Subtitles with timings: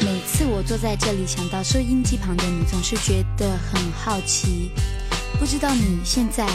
[0.00, 4.70] 每次我坐在这里，想到收音机旁的你，总是觉得很好奇。
[5.38, 6.46] 不知道你现在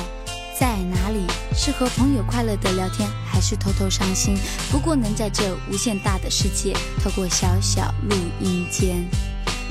[0.60, 1.26] 在哪里？
[1.56, 4.38] 是和朋友快乐的聊天，还是偷偷伤心？
[4.70, 9.08] 不过能在这无限大的世界，透过小小录音间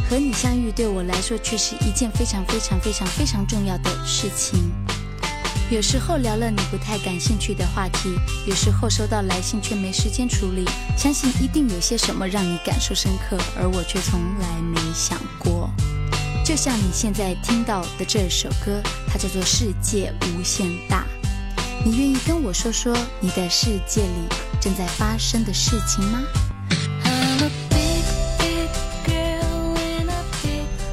[0.08, 4.72] 和你相遇，对我来说却是一件非常非常非常非常重要的事情。
[5.70, 8.08] 有时候聊了你不太感兴趣的话题，
[8.46, 10.64] 有时候收到来信却没时间处理。
[10.96, 15.68] 相信一定有些什么让你感受深刻，而我却从来没想过。
[16.48, 21.04] 就像你现在听到的这首歌，它叫做《世界无限大》。
[21.84, 24.08] 你愿意跟我说说你的世界里
[24.58, 26.22] 正在发生的事情吗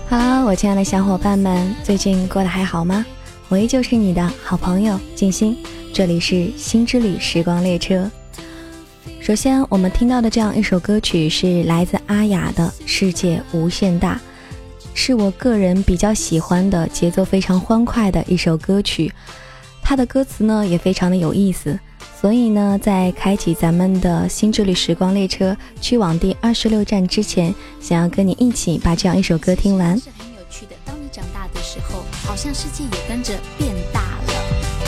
[0.09, 3.06] ？Hello，我亲爱的小伙伴们，最近过得还好吗？
[3.48, 5.58] 我依旧是你的好朋友静心，
[5.94, 8.11] 这里是心之旅时光列车。
[9.22, 14.16] 首先，我们听到的这样一首歌曲是来自阿雅的《世界无限大》，
[14.96, 19.14] 是我个人比较喜欢的节奏非常欢快的一首歌曲。
[19.84, 21.78] 它的歌词呢也非常的有意思，
[22.20, 29.96] 所以呢，在开启咱们的新之旅时光列车去往第二十六站之前，想要跟你一起把这样一首歌听完。
[30.00, 30.72] 是很有趣的。
[30.86, 34.34] 当你长大的时候好像世界也跟着变大了。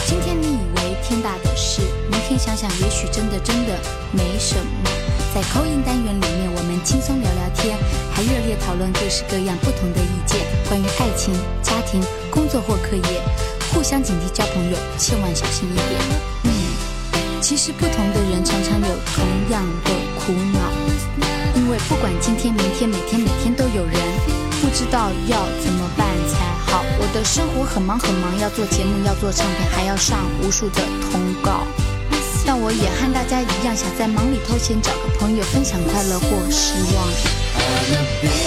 [0.07, 3.77] 今天你以为天大的事，明天想想，也许真的真的
[4.13, 4.96] 没什么。
[5.37, 7.77] 在口音单元里面，我们轻松聊聊天，
[8.11, 13.21] 还热烈讨论各式各样不同的意见，关于爱情、家庭、工作或课业，
[13.71, 16.01] 互相警惕交朋友，千万小心一点。
[16.41, 16.51] 嗯，
[17.39, 19.21] 其实不同的人常常有同
[19.53, 20.73] 样的苦恼，
[21.53, 23.93] 因为不管今天、明天、每天、每天都有人
[24.59, 26.49] 不知道要怎么办才。
[26.65, 31.61] 好，我的生活很忙很忙，要做节目，要做唱片，还要上无数的通告。
[32.47, 38.46] 但我也和大家一样，想在忙里偷闲，找个朋友分享快乐或失望。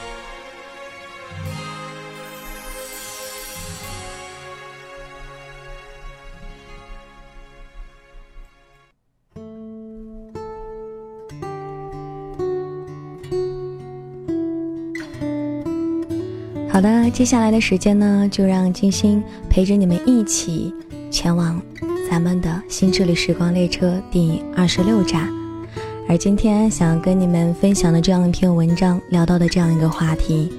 [16.81, 20.73] 好的，接下来的时间呢，就让金星陪着你们一起
[21.11, 21.61] 前往
[22.09, 25.31] 咱们的新之旅时光列车第二十六站。
[26.09, 30.51] 而今天想要跟你们分享的这样一篇文章，聊到的这样一个话题，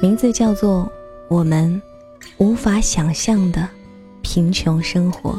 [0.00, 0.82] 名字叫做
[1.26, 1.82] 《我们
[2.38, 3.68] 无法想象的
[4.22, 5.32] 贫穷生活》。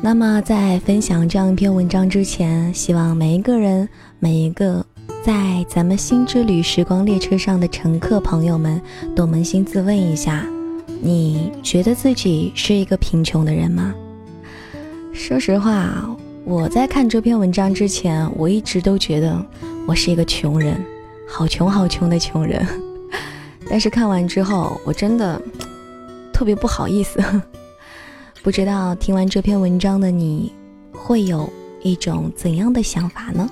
[0.00, 3.88] 那么，在分享这样一篇文章之前，希望每一个人，
[4.20, 4.86] 每一个。
[5.24, 8.80] 在咱们新之旅时光列车上的乘客朋友们，
[9.14, 10.46] 都扪心自问一下：
[11.02, 13.94] 你觉得自己是一个贫穷的人吗？
[15.12, 16.08] 说实话，
[16.44, 19.44] 我在看这篇文章之前，我一直都觉得
[19.86, 20.80] 我是一个穷人，
[21.28, 22.64] 好穷好穷的穷人。
[23.68, 25.40] 但是看完之后，我真的
[26.32, 27.20] 特别不好意思。
[28.44, 30.52] 不知道听完这篇文章的你，
[30.92, 31.52] 会有
[31.82, 33.50] 一种怎样的想法呢？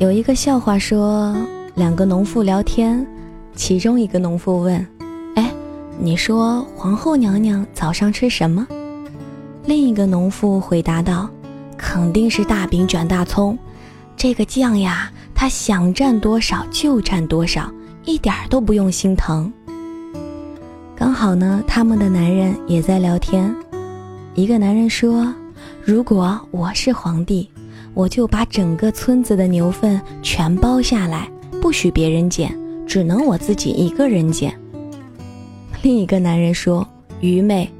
[0.00, 1.36] 有一个笑话说，
[1.74, 3.06] 两个农妇聊天，
[3.54, 4.74] 其中一个农妇问
[5.36, 5.52] ：“哎，
[5.98, 8.66] 你说皇后娘娘早上吃什么？”
[9.66, 11.28] 另一个农妇回答道
[11.76, 13.58] ：“肯定是大饼卷大葱，
[14.16, 17.70] 这个酱呀，她想蘸多少就蘸多少，
[18.06, 19.52] 一点都不用心疼。”
[20.96, 23.54] 刚好呢，他们的男人也在聊天。
[24.34, 25.30] 一个男人说
[25.84, 27.46] ：“如果我是皇帝。”
[28.00, 31.30] 我就把整个村子的牛粪全包下来，
[31.60, 34.58] 不许别人捡，只能我自己一个人捡。
[35.82, 36.88] 另一个男人说
[37.20, 37.70] ：“愚昧，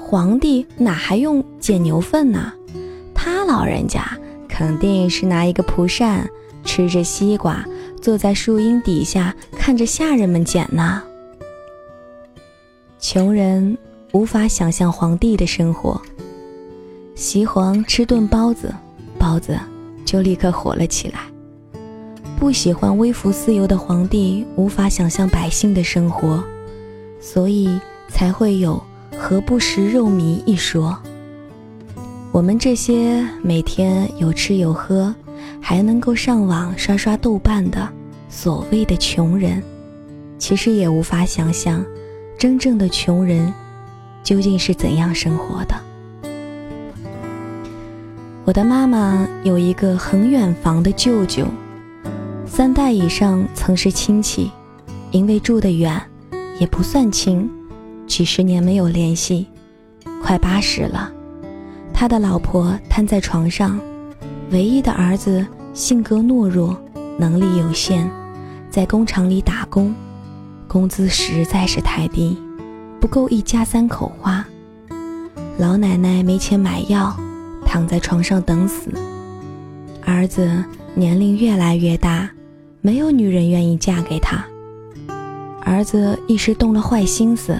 [0.00, 2.50] 皇帝哪还用捡牛粪呢？
[3.14, 4.18] 他老人家
[4.48, 6.26] 肯定是拿一个蒲扇，
[6.64, 7.62] 吃着西瓜，
[8.00, 11.02] 坐在树荫底下看着下人们捡呢。”
[12.98, 13.76] 穷人
[14.12, 16.00] 无法想象皇帝的生活。
[17.14, 18.74] 席皇吃顿包子。
[19.18, 19.58] 包子
[20.04, 21.20] 就立刻火了起来。
[22.38, 26.42] 不喜欢微服私游的皇帝无法想象百姓的生活，
[27.20, 27.68] 所以
[28.08, 28.80] 才会有
[29.18, 30.96] “何不食肉糜”一说。
[32.30, 35.12] 我们这些每天有吃有喝，
[35.60, 37.88] 还能够上网刷刷豆瓣的
[38.28, 39.60] 所谓的穷人，
[40.38, 41.84] 其实也无法想象
[42.38, 43.52] 真正的穷人
[44.22, 45.74] 究竟是怎样生活的。
[48.48, 51.46] 我的妈妈有一个很远房的舅舅，
[52.46, 54.50] 三代以上曾是亲戚，
[55.10, 56.00] 因为住得远，
[56.58, 57.46] 也不算亲，
[58.06, 59.46] 几十年没有联系，
[60.22, 61.12] 快八十了。
[61.92, 63.78] 他的老婆瘫在床上，
[64.50, 66.74] 唯一的儿子性格懦弱，
[67.18, 68.08] 能力有限，
[68.70, 69.94] 在工厂里打工，
[70.66, 72.38] 工资实在是太低，
[72.98, 74.42] 不够一家三口花。
[75.58, 77.14] 老奶奶没钱买药。
[77.68, 78.90] 躺在床上等死，
[80.02, 82.26] 儿子年龄越来越大，
[82.80, 84.42] 没有女人愿意嫁给他。
[85.60, 87.54] 儿子一时动了坏心思，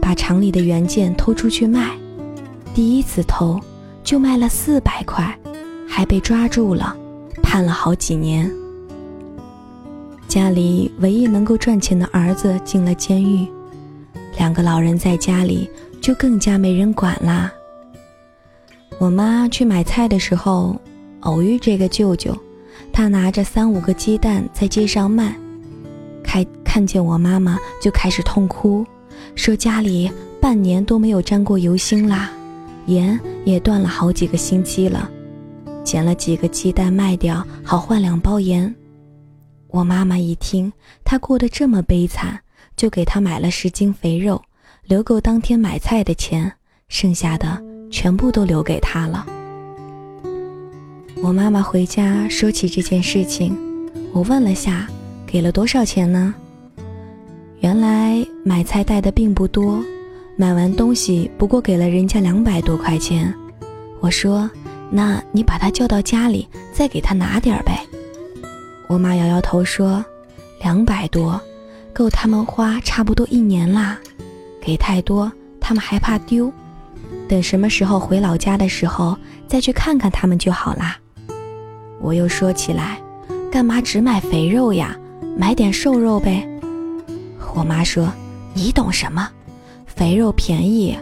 [0.00, 1.90] 把厂里的原件偷出去卖，
[2.74, 3.60] 第一次偷
[4.02, 5.38] 就卖了四百块，
[5.86, 6.96] 还被抓住了，
[7.42, 8.50] 判了好几年。
[10.26, 13.46] 家里唯一能够赚钱的儿子进了监狱，
[14.38, 15.68] 两个老人在家里
[16.00, 17.52] 就更加没人管啦。
[19.00, 20.78] 我妈去买菜的时候，
[21.20, 22.36] 偶遇这个舅舅，
[22.92, 25.34] 他拿着三五个鸡蛋在街上卖，
[26.22, 28.84] 开看见我妈妈就开始痛哭，
[29.34, 32.30] 说家里半年都没有沾过油星啦，
[32.84, 35.10] 盐也断了好几个星期了，
[35.82, 38.74] 捡了几个鸡蛋卖掉，好换两包盐。
[39.68, 40.70] 我妈妈一听
[41.04, 42.38] 他过得这么悲惨，
[42.76, 44.42] 就给他买了十斤肥肉，
[44.84, 46.52] 留够当天买菜的钱，
[46.88, 47.64] 剩下的。
[47.90, 49.26] 全部都留给他了。
[51.22, 53.54] 我妈妈回家说起这件事情，
[54.12, 54.86] 我问了下，
[55.26, 56.34] 给了多少钱呢？
[57.60, 59.84] 原来买菜带的并不多，
[60.36, 63.34] 买完东西不过给了人家两百多块钱。
[64.00, 64.50] 我说
[64.90, 67.84] ：“那你把他叫到家里，再给他拿点呗。”
[68.88, 70.02] 我妈摇摇头说
[70.64, 71.38] ：“两百多，
[71.92, 73.98] 够他们花差不多一年啦，
[74.58, 76.50] 给太多，他们还怕丢。”
[77.30, 80.98] 等什么时候回老家的时候，再去看看他们就好啦。
[82.00, 83.00] 我又说起来，
[83.52, 84.98] 干嘛只买肥肉呀？
[85.38, 86.44] 买点瘦肉呗。
[87.54, 88.12] 我妈说
[88.52, 89.28] ：“你懂什么？
[89.86, 90.98] 肥肉便宜，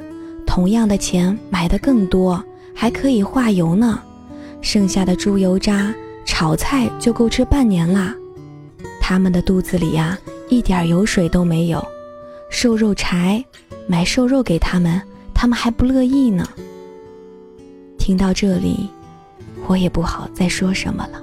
[0.46, 2.44] 同样的钱买的更多，
[2.74, 3.98] 还可以化油呢。
[4.60, 5.94] 剩下的猪油渣
[6.26, 8.14] 炒菜就够吃半年啦。
[9.00, 10.18] 他们的肚子里呀，
[10.50, 11.82] 一点油水都没有。
[12.50, 13.42] 瘦肉柴，
[13.86, 15.00] 买瘦肉给他们。”
[15.40, 16.44] 他们还不乐意呢。
[17.96, 18.90] 听到这里，
[19.68, 21.22] 我也不好再说什么了。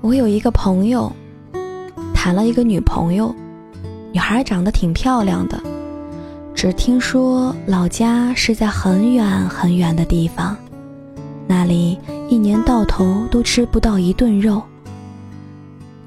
[0.00, 1.12] 我有一个朋友，
[2.12, 3.32] 谈了一个女朋友，
[4.10, 5.62] 女孩长得挺漂亮的，
[6.52, 10.56] 只听说老家是在很远很远的地方，
[11.46, 11.96] 那里
[12.28, 14.60] 一年到头都吃不到一顿肉。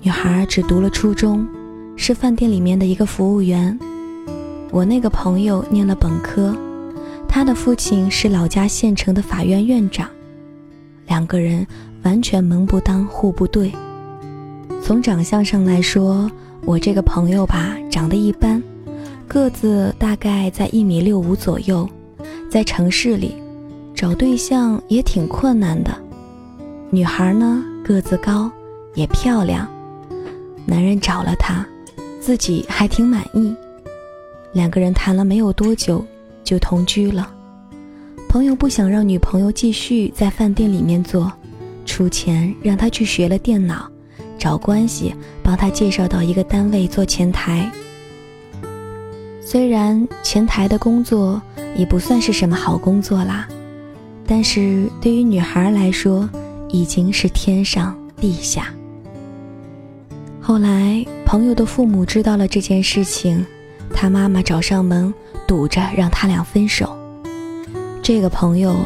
[0.02, 1.48] 女孩只读了初中，
[1.96, 3.80] 是饭店里面的一个服务员。
[4.71, 6.55] 我那个朋友念了本科，
[7.27, 10.07] 他的父亲是老家县城的法院院长，
[11.07, 11.65] 两个人
[12.03, 13.71] 完全门不当户不对。
[14.83, 16.29] 从长相上来说，
[16.63, 18.62] 我这个朋友吧，长得一般，
[19.27, 21.88] 个子大概在一米六五左右，
[22.50, 23.36] 在城市里
[23.95, 25.91] 找对象也挺困难的。
[26.89, 28.51] 女孩呢，个子高，
[28.95, 29.67] 也漂亮，
[30.65, 31.65] 男人找了她，
[32.19, 33.55] 自己还挺满意。
[34.54, 36.04] 两个人谈了没有多久，
[36.44, 37.32] 就同居了。
[38.30, 41.32] 朋友不想让女朋友继续在饭店里面做，
[41.86, 43.89] 出钱让她去学了电脑，
[44.38, 47.72] 找关系帮她介绍到一个单位做前台。
[49.42, 51.42] 虽然前台的工作
[51.75, 53.48] 也不算是什么好工作啦，
[54.25, 56.30] 但是对于女孩来说
[56.68, 58.74] 已经是天上地下。
[60.42, 63.46] 后来朋友的父母知道了这件事情。
[64.00, 65.12] 他妈妈找上门，
[65.48, 66.96] 堵着让他俩分手。
[68.04, 68.77] 这个朋友，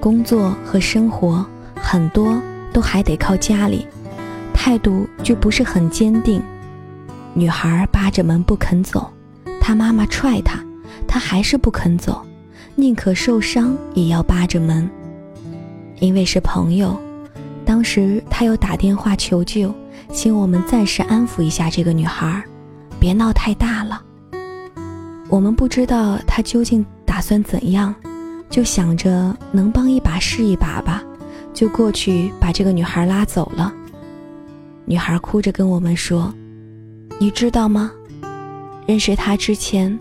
[0.00, 1.46] 工作和生活
[1.76, 2.42] 很多
[2.72, 3.86] 都还得靠家里，
[4.52, 6.42] 态度就不是很坚定。
[7.32, 9.08] 女孩扒着门不肯走，
[9.60, 10.58] 他妈妈踹他，
[11.06, 12.26] 他还是不肯走，
[12.74, 14.90] 宁可受伤也要扒着门。
[16.00, 16.98] 因为是朋友，
[17.64, 19.72] 当时他又打电话求救，
[20.12, 22.42] 请我们暂时安抚一下这个女孩，
[22.98, 24.02] 别闹太大了。
[25.28, 27.94] 我们不知道他究竟打算怎样，
[28.48, 31.02] 就想着能帮一把是一把吧，
[31.52, 33.74] 就过去把这个女孩拉走了。
[34.84, 36.32] 女孩哭着跟我们说
[37.18, 37.90] ：“你知道吗？
[38.86, 39.98] 认识他之前，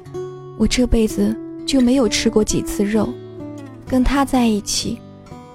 [0.59, 3.11] 我这辈子就没有吃过几次肉，
[3.87, 4.99] 跟他在一起，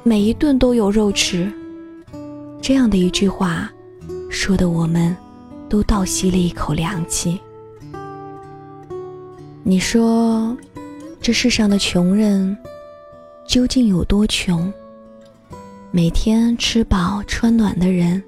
[0.03, 1.51] 每一顿都有肉吃。”
[2.61, 3.71] 这样的一句话，
[4.29, 5.17] 说的我们
[5.69, 7.41] 都倒吸了一口凉气。
[9.71, 10.57] 你说，
[11.21, 12.59] 这世上的穷人
[13.47, 14.73] 究竟有多穷？
[15.93, 18.21] 每天吃饱穿暖的人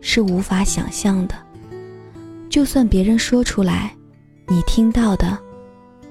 [0.00, 1.34] 是无法想象的。
[2.48, 3.94] 就算别人说出来，
[4.48, 5.38] 你听到的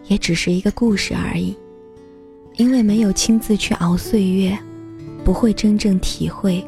[0.03, 1.57] 也只是一个故事而已。
[2.57, 4.55] 因为没有亲自去熬岁月，
[5.23, 6.63] 不会真正体会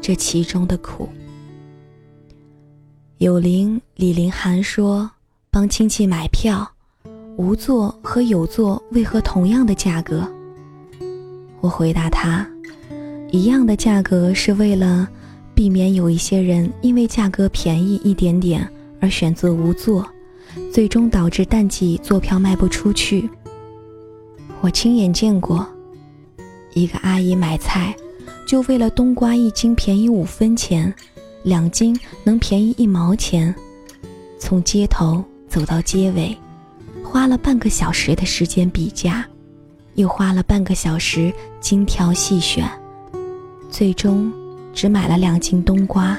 [0.00, 1.06] 这其中的苦。
[3.18, 5.10] 有灵李林涵说
[5.52, 6.66] ：“帮亲戚买票。”
[7.36, 10.28] 无座和有座为何同样的价格？
[11.60, 12.46] 我回答他：
[13.30, 15.08] 一样的价格是为了
[15.54, 18.66] 避免有一些人因为价格便宜一点点
[19.00, 20.06] 而选择无座，
[20.72, 23.28] 最终导致淡季座票卖不出去。
[24.60, 25.66] 我亲眼见过，
[26.74, 27.94] 一个阿姨买菜，
[28.46, 30.92] 就为了冬瓜一斤便宜五分钱，
[31.42, 33.54] 两斤能便宜一毛钱，
[34.38, 36.36] 从街头走到街尾。
[37.10, 39.26] 花了半个小时的时间比价，
[39.94, 42.70] 又花了半个小时精挑细选，
[43.68, 44.32] 最终
[44.72, 46.16] 只买了两斤冬瓜。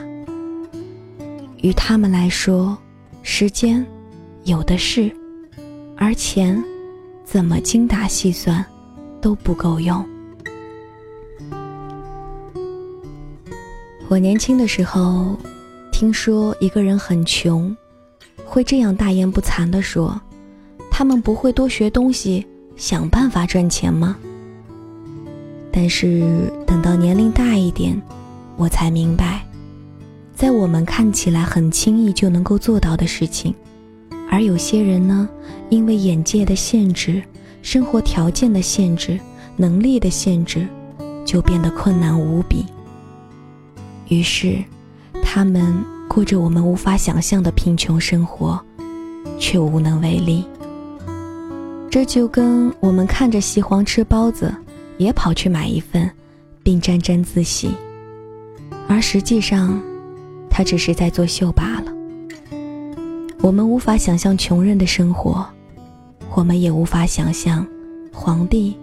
[1.62, 2.78] 于他们来说，
[3.24, 3.86] 时间
[4.44, 5.10] 有的是，
[5.96, 6.62] 而钱
[7.24, 8.64] 怎么精打细算
[9.22, 10.06] 都不够用。
[14.10, 15.38] 我年轻的时候，
[15.90, 17.74] 听说一个人很穷，
[18.44, 20.22] 会这样大言不惭地说。
[21.02, 24.16] 他们不会多学东西，想办法赚钱吗？
[25.72, 28.00] 但是等到年龄大一点，
[28.56, 29.44] 我才明白，
[30.36, 33.52] 在我们看起来很轻易就能够做到的事情，
[34.30, 35.28] 而有些人呢，
[35.72, 37.20] 因为眼界的限制、
[37.64, 39.20] 生活条件的限制、
[39.58, 40.68] 能力的限制，
[41.26, 42.64] 就变得困难无比。
[44.08, 44.64] 于是，
[45.24, 48.64] 他们过着我们无法想象的贫穷生活，
[49.40, 50.46] 却无能为力。
[51.92, 54.50] 这就跟我们看着西皇吃包子，
[54.98, 56.10] 也跑去买一份，
[56.64, 57.70] 并沾沾自喜，
[58.88, 59.78] 而实际上，
[60.50, 61.92] 他只是在作秀罢了。
[63.42, 65.46] 我们无法想象穷人的生活，
[66.34, 67.68] 我们也无法想象
[68.14, 68.74] 皇帝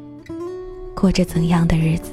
[0.94, 2.12] 过着怎样的日子。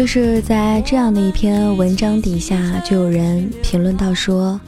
[0.00, 4.58] 就是在这样的一篇文章底下，就有人评论到说。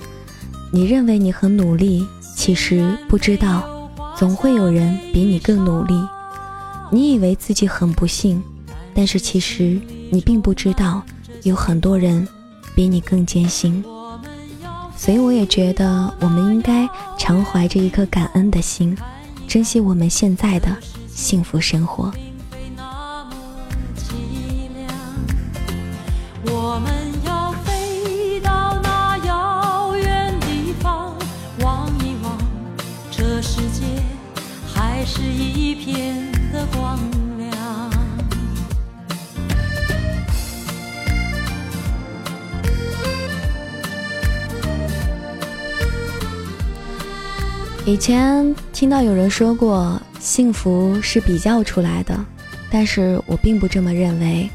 [0.70, 5.94] 你认为你很努力，其实不知道总会有人比你更努力。
[6.90, 8.42] 你以为自己很不幸，
[8.92, 11.02] 但是其实你并不知道，
[11.44, 12.28] 有很多人
[12.74, 13.82] 比你更艰辛。
[14.94, 16.86] 所以我也觉得，我们应该
[17.18, 18.94] 常怀着一颗感恩的心，
[19.48, 20.76] 珍惜我们现在的
[21.08, 22.12] 幸福生活。
[26.44, 26.92] 我们
[27.24, 31.14] 要飞到那遥远地方，
[31.60, 32.36] 望一望，
[33.10, 33.84] 这世界
[34.66, 36.98] 还是一片的光
[37.38, 37.90] 亮。
[47.84, 52.18] 以前听到有人说过，幸福是比较出来的，
[52.70, 54.48] 但是我并不这么认为。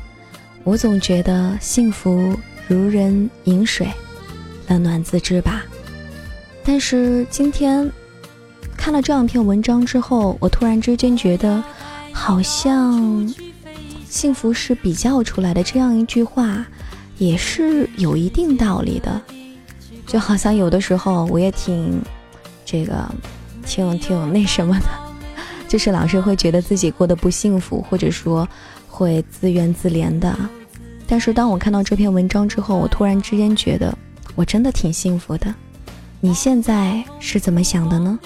[0.68, 3.88] 我总觉得幸福如人饮水，
[4.68, 5.64] 冷暖自知吧。
[6.62, 7.90] 但是今天
[8.76, 11.64] 看了这样一篇文章之后，我突然之间觉得，
[12.12, 13.34] 好像
[14.10, 16.66] 幸福是比较出来的这样一句话，
[17.18, 19.22] 也是有一定道理的。
[20.06, 22.02] 就好像有的时候我也挺
[22.66, 23.10] 这个，
[23.66, 24.88] 挺挺那什么的，
[25.66, 28.46] 就是老是会觉得自己过得不幸福，或者说
[28.98, 30.36] 会自怨自怜的。
[31.06, 33.96] 但是当我看到这篇文章之后，我突然之间觉得，
[34.36, 35.54] 我真的挺幸福的。
[36.20, 38.18] 你现在是怎么想的呢？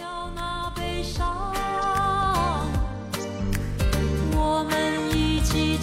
[4.34, 4.80] 我们
[5.14, 5.78] 一起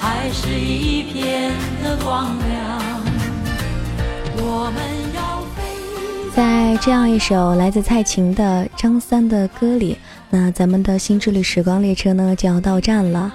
[0.00, 1.50] 还是一片
[1.82, 2.78] 的光亮。
[6.34, 9.96] 在这样一首来自蔡琴的张三的歌里，
[10.30, 13.32] 那咱们的新之旅时光列车呢就要到站了。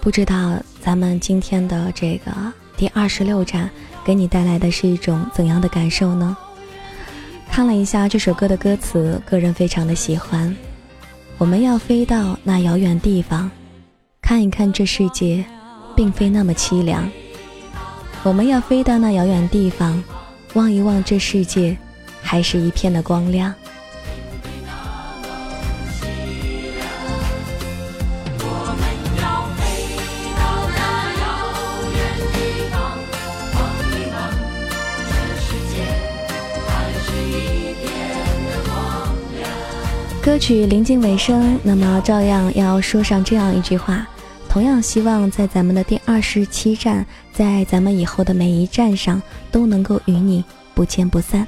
[0.00, 2.32] 不知道咱们今天的这个
[2.76, 3.70] 第二十六站，
[4.04, 6.36] 给你带来的是一种怎样的感受呢？
[7.50, 10.56] 看了一下这首歌的歌词，个人非常的喜欢。
[11.36, 13.50] 我们要飞到那遥远地方，
[14.22, 15.44] 看一看这世界，
[15.96, 17.10] 并非那么凄凉。
[18.22, 20.02] 我们要飞到那遥远地方，
[20.54, 21.76] 望一望这世界，
[22.22, 23.52] 还是一片的光亮。
[40.30, 44.06] 歌曲临近尾声，那么照样要说上这样一句话：
[44.48, 51.44] 同样希望在咱们的第二十七站，在咱们以后的每一站上，都能够与你不见不散。